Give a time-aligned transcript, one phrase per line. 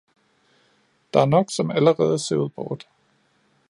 [1.13, 2.89] Der er nok, som allerede er sivet bort.